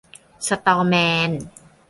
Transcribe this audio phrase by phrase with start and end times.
[0.47, 0.95] สะตอแม
[1.29, 1.31] น